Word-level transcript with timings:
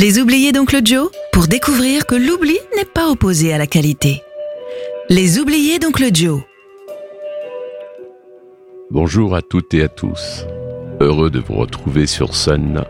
Les 0.00 0.18
oubliés 0.18 0.52
d'Oncle 0.52 0.80
Joe 0.82 1.10
pour 1.30 1.46
découvrir 1.46 2.06
que 2.06 2.14
l'oubli 2.14 2.56
n'est 2.74 2.86
pas 2.86 3.10
opposé 3.10 3.52
à 3.52 3.58
la 3.58 3.66
qualité. 3.66 4.22
Les 5.10 5.38
oubliés 5.38 5.78
d'Oncle 5.78 6.08
Joe. 6.14 6.40
Bonjour 8.90 9.34
à 9.34 9.42
toutes 9.42 9.74
et 9.74 9.82
à 9.82 9.88
tous. 9.88 10.46
Heureux 11.00 11.28
de 11.28 11.38
vous 11.38 11.52
retrouver 11.52 12.06
sur 12.06 12.34
Sun 12.34 12.82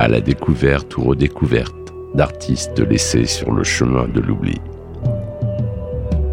à 0.00 0.08
la 0.08 0.20
découverte 0.20 0.96
ou 0.96 1.04
redécouverte 1.04 1.76
d'artistes 2.16 2.80
laissés 2.80 3.26
sur 3.26 3.52
le 3.52 3.62
chemin 3.62 4.08
de 4.08 4.18
l'oubli. 4.18 4.56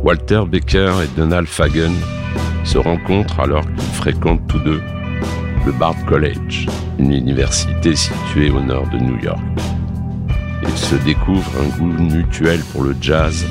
Walter 0.04 0.42
Becker 0.50 1.04
et 1.04 1.16
Donald 1.16 1.48
Fagen 1.48 1.94
se 2.64 2.80
rencontrent 2.80 3.42
alors 3.42 3.68
qu'ils 3.76 3.94
fréquentent 3.94 4.48
tous 4.48 4.60
deux 4.62 4.82
le 5.68 5.72
Bard 5.72 6.04
College, 6.08 6.68
une 6.98 7.12
université 7.12 7.96
située 7.96 8.50
au 8.50 8.62
nord 8.62 8.88
de 8.90 8.98
New 8.98 9.20
York. 9.22 9.42
Ils 10.68 10.78
se 10.78 10.96
découvrent 10.96 11.52
un 11.62 11.78
goût 11.78 11.86
mutuel 11.86 12.60
pour 12.72 12.84
le 12.84 12.96
jazz 13.00 13.46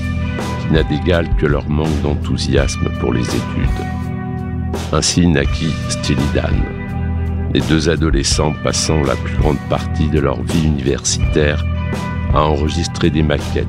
qui 0.60 0.72
n'a 0.72 0.82
d'égal 0.82 1.28
que 1.36 1.46
leur 1.46 1.68
manque 1.68 2.00
d'enthousiasme 2.02 2.88
pour 3.00 3.12
les 3.12 3.26
études. 3.26 3.84
Ainsi 4.92 5.26
naquit 5.26 5.74
Steely 5.88 6.22
Dan, 6.34 6.54
les 7.52 7.60
deux 7.62 7.88
adolescents 7.88 8.54
passant 8.62 9.02
la 9.02 9.16
plus 9.16 9.36
grande 9.36 9.60
partie 9.68 10.08
de 10.08 10.20
leur 10.20 10.42
vie 10.42 10.66
universitaire 10.66 11.64
à 12.34 12.42
enregistrer 12.42 13.10
des 13.10 13.22
maquettes 13.22 13.66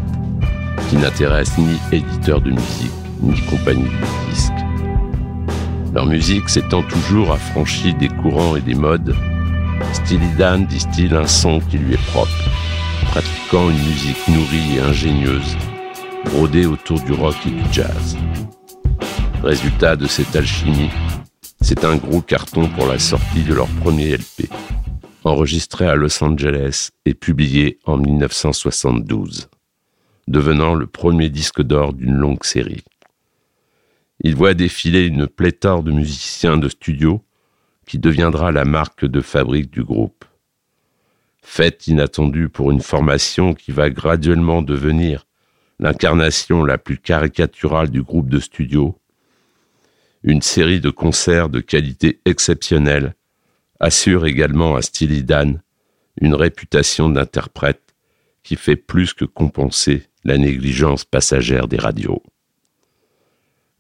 qui 0.90 0.98
n'intéressent 0.98 1.59
ni 1.59 1.77
éditeurs 1.91 2.41
de 2.41 2.52
musique 2.52 2.91
ni 3.21 3.40
compagnie 3.41 3.84
de 3.84 4.32
disques. 4.32 4.52
Leur 5.93 6.05
musique 6.05 6.49
s'étant 6.49 6.84
toujours 6.84 7.32
affranchie 7.32 7.93
des 7.93 8.09
courants 8.09 8.55
et 8.55 8.62
des 8.62 8.76
modes, 8.76 9.16
Steely 9.93 10.27
Dan 10.38 10.66
distille 10.66 11.13
un 11.16 11.27
son 11.27 11.59
qui 11.59 11.77
lui 11.77 11.93
est 11.93 12.05
propre, 12.07 12.32
pratiquant 13.16 13.70
une 13.70 13.77
musique 13.77 14.27
nourrie 14.27 14.76
et 14.76 14.82
ingénieuse, 14.82 15.55
brodée 16.26 16.66
autour 16.66 16.99
du 16.99 17.13
rock 17.13 17.38
et 17.48 17.49
du 17.49 17.63
jazz. 17.72 18.18
Résultat 19.41 19.96
de 19.96 20.05
cette 20.05 20.35
alchimie, 20.35 20.90
c'est 21.62 21.85
un 21.85 21.96
gros 21.96 22.22
carton 22.22 22.68
pour 22.68 22.88
la 22.88 22.99
sortie 22.99 23.44
de 23.44 23.54
leur 23.54 23.68
premier 23.68 24.18
LP, 24.18 24.49
enregistré 25.24 25.88
à 25.88 25.96
Los 25.96 26.22
Angeles 26.22 26.90
et 27.05 27.13
publié 27.13 27.80
en 27.85 27.96
1972, 27.96 29.48
devenant 30.27 30.76
le 30.76 30.85
premier 30.85 31.29
disque 31.29 31.62
d'or 31.62 31.94
d'une 31.94 32.18
longue 32.18 32.44
série. 32.44 32.84
Il 34.26 34.35
voit 34.35 34.55
défiler 34.55 35.05
une 35.05 35.27
pléthore 35.27 35.84
de 35.84 35.94
musiciens 35.94 36.57
de 36.57 36.68
studio 36.68 37.24
qui 37.88 37.98
deviendra 37.98 38.52
la 38.52 38.66
marque 38.66 39.05
de 39.05 39.22
fabrique 39.22 39.72
du 39.72 39.85
groupe. 39.85 40.26
Fête 41.48 41.85
inattendue 41.88 42.49
pour 42.49 42.71
une 42.71 42.82
formation 42.82 43.54
qui 43.54 43.71
va 43.71 43.91
graduellement 43.91 44.63
devenir 44.63 45.27
l'incarnation 45.79 46.63
la 46.63 46.79
plus 46.79 46.98
caricaturale 46.98 47.91
du 47.91 48.01
groupe 48.01 48.29
de 48.29 48.40
studio, 48.40 48.99
une 50.23 50.41
série 50.41 50.82
de 50.82 50.90
concerts 50.90 51.49
de 51.49 51.60
qualité 51.62 52.20
exceptionnelle 52.26 53.13
assure 53.79 54.26
également 54.26 54.76
à 54.76 54.82
Steely 54.82 55.23
Dan 55.23 55.62
une 56.20 56.34
réputation 56.34 57.10
d'interprète 57.10 57.93
qui 58.41 58.55
fait 58.55 58.76
plus 58.76 59.13
que 59.13 59.23
compenser 59.23 60.07
la 60.23 60.40
négligence 60.40 61.05
passagère 61.05 61.68
des 61.68 61.77
radios. 61.77 62.23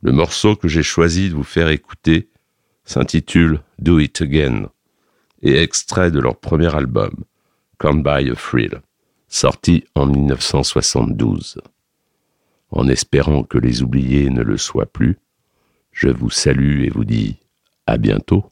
Le 0.03 0.11
morceau 0.11 0.55
que 0.55 0.67
j'ai 0.67 0.83
choisi 0.83 1.29
de 1.29 1.35
vous 1.35 1.43
faire 1.43 1.69
écouter 1.69 2.29
s'intitule 2.83 3.61
Do 3.79 3.99
It 3.99 4.21
Again 4.21 4.69
et 5.41 5.57
extrait 5.57 6.11
de 6.11 6.19
leur 6.19 6.39
premier 6.39 6.73
album, 6.73 7.25
Come 7.77 8.03
By 8.03 8.29
a 8.29 8.35
Thrill, 8.35 8.81
sorti 9.27 9.83
en 9.95 10.05
1972. 10.05 11.61
En 12.71 12.87
espérant 12.87 13.43
que 13.43 13.57
les 13.57 13.81
oubliés 13.81 14.29
ne 14.29 14.41
le 14.41 14.57
soient 14.57 14.85
plus, 14.85 15.17
je 15.91 16.09
vous 16.09 16.29
salue 16.29 16.83
et 16.83 16.89
vous 16.89 17.05
dis 17.05 17.37
à 17.87 17.97
bientôt. 17.97 18.51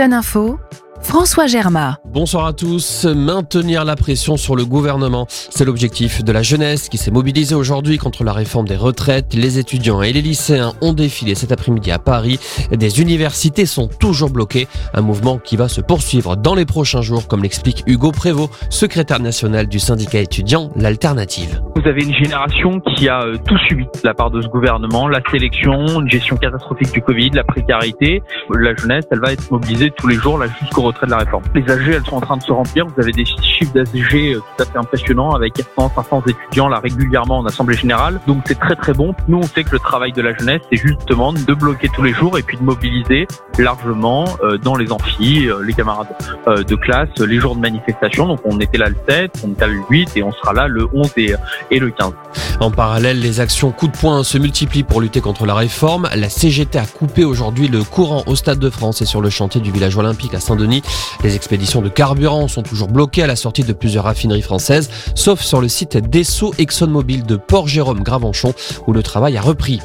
Sun 0.00 0.14
Info, 0.14 0.58
François 1.10 1.48
Germain. 1.48 1.96
Bonsoir 2.04 2.46
à 2.46 2.52
tous. 2.52 3.04
Maintenir 3.04 3.84
la 3.84 3.96
pression 3.96 4.36
sur 4.36 4.54
le 4.54 4.64
gouvernement, 4.64 5.26
c'est 5.28 5.64
l'objectif 5.64 6.22
de 6.22 6.30
la 6.30 6.42
jeunesse 6.42 6.88
qui 6.88 6.98
s'est 6.98 7.10
mobilisée 7.10 7.56
aujourd'hui 7.56 7.98
contre 7.98 8.22
la 8.22 8.32
réforme 8.32 8.68
des 8.68 8.76
retraites. 8.76 9.34
Les 9.34 9.58
étudiants 9.58 10.02
et 10.02 10.12
les 10.12 10.22
lycéens 10.22 10.72
ont 10.80 10.92
défilé 10.92 11.34
cet 11.34 11.50
après-midi 11.50 11.90
à 11.90 11.98
Paris. 11.98 12.38
Des 12.70 13.00
universités 13.00 13.66
sont 13.66 13.88
toujours 13.88 14.30
bloquées. 14.30 14.68
Un 14.94 15.00
mouvement 15.00 15.38
qui 15.38 15.56
va 15.56 15.68
se 15.68 15.80
poursuivre 15.80 16.36
dans 16.36 16.54
les 16.54 16.64
prochains 16.64 17.02
jours, 17.02 17.26
comme 17.26 17.42
l'explique 17.42 17.82
Hugo 17.88 18.12
Prévost, 18.12 18.52
secrétaire 18.70 19.18
national 19.18 19.66
du 19.66 19.80
syndicat 19.80 20.20
étudiant 20.20 20.70
L'Alternative. 20.76 21.60
Vous 21.74 21.88
avez 21.88 22.04
une 22.04 22.14
génération 22.14 22.78
qui 22.94 23.08
a 23.08 23.22
euh, 23.22 23.36
tout 23.48 23.58
subi 23.66 23.84
de 23.84 24.00
la 24.04 24.14
part 24.14 24.30
de 24.30 24.42
ce 24.42 24.46
gouvernement, 24.46 25.08
la 25.08 25.20
sélection, 25.28 26.00
une 26.00 26.10
gestion 26.10 26.36
catastrophique 26.36 26.92
du 26.92 27.02
Covid, 27.02 27.30
la 27.30 27.42
précarité. 27.42 28.22
La 28.54 28.76
jeunesse, 28.76 29.06
elle 29.10 29.20
va 29.20 29.32
être 29.32 29.50
mobilisée 29.50 29.90
tous 29.96 30.06
les 30.06 30.16
jours 30.16 30.38
là 30.38 30.46
jusqu'au 30.60 30.82
retrait 30.82 30.99
de 31.06 31.10
la 31.10 31.18
réforme. 31.18 31.42
Les 31.54 31.68
AG, 31.70 31.88
elles 31.88 32.04
sont 32.04 32.16
en 32.16 32.20
train 32.20 32.36
de 32.36 32.42
se 32.42 32.52
remplir. 32.52 32.86
Vous 32.86 33.00
avez 33.00 33.12
des 33.12 33.24
chiffres 33.24 33.72
d'AG 33.72 33.86
euh, 34.14 34.38
tout 34.38 34.62
à 34.62 34.66
fait 34.66 34.78
impressionnants 34.78 35.30
avec 35.32 35.54
400, 35.54 35.92
500 35.94 36.22
étudiants 36.26 36.68
là 36.68 36.80
régulièrement 36.80 37.38
en 37.38 37.46
assemblée 37.46 37.76
générale. 37.76 38.20
Donc 38.26 38.42
c'est 38.46 38.58
très 38.58 38.76
très 38.76 38.92
bon. 38.92 39.14
Nous, 39.28 39.38
on 39.38 39.42
sait 39.42 39.64
que 39.64 39.72
le 39.72 39.78
travail 39.78 40.12
de 40.12 40.22
la 40.22 40.36
jeunesse, 40.36 40.62
c'est 40.70 40.78
justement 40.78 41.32
de 41.32 41.54
bloquer 41.54 41.88
tous 41.88 42.02
les 42.02 42.12
jours 42.12 42.38
et 42.38 42.42
puis 42.42 42.56
de 42.56 42.62
mobiliser 42.62 43.26
largement 43.62 44.26
euh, 44.42 44.58
dans 44.58 44.76
les 44.76 44.92
amphis, 44.92 45.48
les 45.62 45.72
camarades 45.72 46.08
de 46.46 46.74
classe, 46.74 47.08
les 47.18 47.38
jours 47.38 47.54
de 47.54 47.60
manifestation. 47.60 48.26
Donc 48.26 48.40
on 48.44 48.58
était 48.60 48.78
là 48.78 48.88
le 48.88 48.96
7, 49.08 49.32
on 49.44 49.52
était 49.52 49.66
là 49.66 49.68
le 49.68 49.80
8 49.88 50.16
et 50.16 50.22
on 50.22 50.32
sera 50.32 50.52
là 50.52 50.68
le 50.68 50.88
11 50.92 51.10
et, 51.16 51.78
le 51.78 51.90
15. 51.90 52.12
En 52.60 52.70
parallèle, 52.70 53.20
les 53.20 53.40
actions 53.40 53.70
coup 53.70 53.88
de 53.88 53.96
poing 53.96 54.22
se 54.22 54.38
multiplient 54.38 54.82
pour 54.82 55.00
lutter 55.00 55.20
contre 55.20 55.46
la 55.46 55.54
réforme. 55.54 56.08
La 56.14 56.28
CGT 56.28 56.78
a 56.78 56.86
coupé 56.86 57.24
aujourd'hui 57.24 57.68
le 57.68 57.82
courant 57.82 58.22
au 58.26 58.36
Stade 58.36 58.58
de 58.58 58.70
France 58.70 59.02
et 59.02 59.06
sur 59.06 59.20
le 59.20 59.30
chantier 59.30 59.60
du 59.60 59.70
village 59.70 59.96
olympique 59.96 60.34
à 60.34 60.40
Saint-Denis. 60.40 60.82
Les 61.22 61.36
expéditions 61.36 61.82
de 61.82 61.88
carburant 61.88 62.48
sont 62.48 62.62
toujours 62.62 62.88
bloquées 62.88 63.22
à 63.22 63.26
la 63.26 63.36
sortie 63.36 63.64
de 63.64 63.72
plusieurs 63.72 64.04
raffineries 64.04 64.42
françaises, 64.42 64.90
sauf 65.14 65.40
sur 65.40 65.60
le 65.60 65.68
site 65.68 65.96
d'Esso 65.96 66.52
ExxonMobil 66.58 67.24
de 67.24 67.36
Port-Jérôme 67.36 68.02
Gravenchon 68.02 68.54
où 68.86 68.92
le 68.92 69.02
travail 69.02 69.36
a 69.36 69.40
repris. 69.40 69.80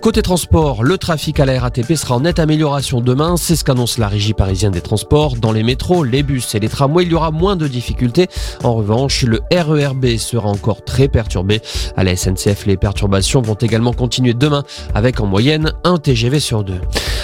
Côté 0.00 0.22
transport, 0.22 0.84
le 0.84 0.98
trafic 0.98 1.40
à 1.40 1.44
la 1.44 1.58
RATP 1.58 1.94
sera 1.94 2.14
en 2.14 2.20
nette 2.20 2.38
amélioration 2.38 2.99
demain. 3.00 3.36
C'est 3.36 3.56
ce 3.56 3.64
qu'annonce 3.64 3.98
la 3.98 4.08
régie 4.08 4.34
parisienne 4.34 4.72
des 4.72 4.80
transports. 4.80 5.36
Dans 5.36 5.52
les 5.52 5.62
métros, 5.62 6.04
les 6.04 6.22
bus 6.22 6.54
et 6.54 6.60
les 6.60 6.68
tramways, 6.68 7.04
il 7.04 7.12
y 7.12 7.14
aura 7.14 7.30
moins 7.30 7.56
de 7.56 7.68
difficultés. 7.68 8.28
En 8.62 8.74
revanche, 8.74 9.22
le 9.22 9.40
RERB 9.52 10.16
sera 10.16 10.48
encore 10.48 10.84
très 10.84 11.08
perturbé. 11.08 11.60
À 11.96 12.04
la 12.04 12.16
SNCF, 12.16 12.66
les 12.66 12.76
perturbations 12.76 13.42
vont 13.42 13.54
également 13.54 13.92
continuer 13.92 14.34
demain 14.34 14.64
avec 14.94 15.20
en 15.20 15.26
moyenne 15.26 15.72
un 15.84 15.98
TGV 15.98 16.40
sur 16.40 16.64
deux. 16.64 16.80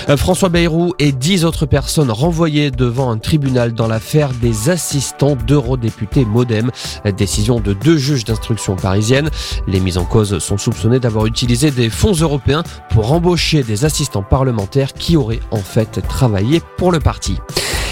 Euh, 0.09 0.17
François 0.17 0.49
Bayrou 0.49 0.95
et 0.99 1.13
dix 1.13 1.45
autres 1.45 1.67
personnes 1.67 2.11
renvoyées 2.11 2.71
devant 2.71 3.11
un 3.11 3.19
tribunal 3.19 3.73
dans 3.73 3.89
l'affaire 3.89 4.31
des 4.41 4.71
assistants 4.71 5.37
d'eurodéputés 5.47 6.25
Modem. 6.25 6.71
Décision 7.17 7.61
de 7.61 7.73
deux 7.73 7.97
juges 7.97 8.25
d'instruction 8.25 8.77
parisienne. 8.77 9.31
Les 9.67 9.81
mises 9.81 9.99
en 9.99 10.05
cause 10.05 10.39
sont 10.39 10.59
soupçonnées 10.59 11.01
d'avoir 11.01 11.27
utilisé 11.27 11.71
des 11.71 11.91
fonds 11.91 12.13
européens 12.13 12.63
pour 12.91 13.13
embaucher 13.13 13.63
des 13.63 13.85
assistants 13.85 14.23
parlementaires 14.23 14.93
qui 14.93 15.17
auraient 15.17 15.41
en 15.51 15.56
fait 15.59 16.01
travaillé 16.07 16.61
pour 16.77 16.93
le 16.93 17.01
parti. 17.01 17.39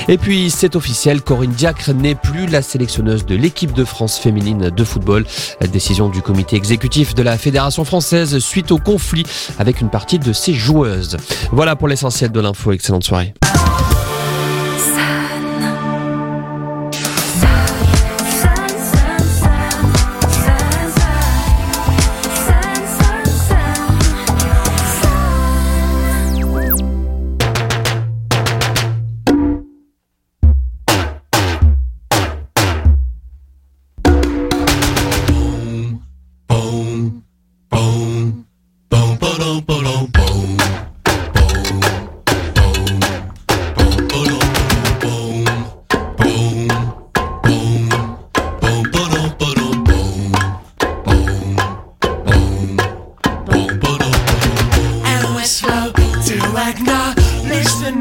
Et 0.08 0.19
puis 0.19 0.50
c'est 0.50 0.76
officiel, 0.76 1.22
Corinne 1.22 1.52
Diacre 1.52 1.93
n'est 1.94 2.14
plus 2.14 2.46
la 2.46 2.62
sélectionneuse 2.62 3.25
de 3.25 3.34
l'équipe 3.34 3.72
de 3.72 3.84
France 3.84 4.19
féminine 4.19 4.70
de 4.70 4.84
football. 4.84 5.25
Décision 5.72 6.08
du 6.08 6.20
comité 6.20 6.56
exécutif 6.56 7.14
de 7.14 7.22
la 7.22 7.38
Fédération 7.38 7.84
française 7.84 8.38
suite 8.38 8.70
au 8.70 8.78
conflit 8.78 9.25
avec 9.58 9.81
une 9.81 9.88
partie 9.88 10.19
de 10.19 10.32
ses 10.32 10.52
joueuses. 10.52 11.16
Voilà 11.52 11.75
pour 11.75 11.88
l'essentiel 11.88 12.31
de 12.32 12.40
l'info. 12.40 12.72
Excellente 12.72 13.05
soirée. 13.05 13.34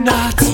not. 0.04 0.53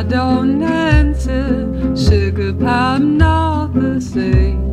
I 0.00 0.02
don't 0.02 0.62
answer. 0.62 1.94
Sugar, 1.94 2.56
I'm 2.66 3.18
not 3.18 3.74
the 3.74 4.00
same. 4.00 4.69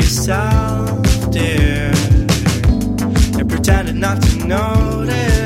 yourself, 0.00 1.30
dear, 1.30 1.92
and 3.38 3.48
pretended 3.48 3.96
not 3.96 4.22
to 4.22 4.46
notice. 4.46 5.40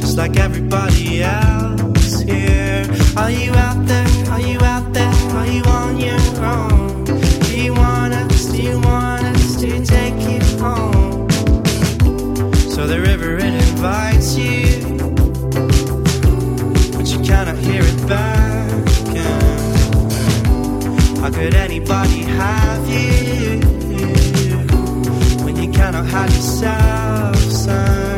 Just 0.00 0.18
like 0.18 0.36
everybody 0.36 1.22
else 1.22 2.20
here. 2.20 2.86
Are 3.16 3.30
you 3.30 3.52
out 3.52 3.86
there? 3.86 4.06
Are 4.30 4.40
you 4.40 4.58
out 4.60 4.92
there? 4.92 5.14
Are 5.38 5.46
you 5.46 5.62
on 5.64 5.98
your 5.98 6.20
own? 6.44 7.04
Do 7.04 7.60
you 7.60 7.72
want 7.72 8.12
us? 8.14 8.46
Do 8.46 8.62
you 8.62 8.78
want 8.80 9.24
us 9.24 9.56
to 9.62 9.84
take 9.84 10.18
you 10.30 10.40
home? 10.58 11.28
So 12.74 12.86
the 12.86 13.00
river 13.00 13.36
it 13.38 13.54
invites 13.68 14.36
you, 14.36 14.64
but 16.92 17.06
you 17.12 17.20
cannot 17.24 17.56
hear 17.58 17.82
it 17.82 18.08
back. 18.08 18.33
How 21.24 21.30
could 21.30 21.54
anybody 21.54 22.20
have 22.20 22.86
you 22.86 23.58
when 25.42 25.56
you 25.56 25.72
cannot 25.72 26.04
have 26.04 26.30
yourself, 26.30 27.36
son? 27.50 28.13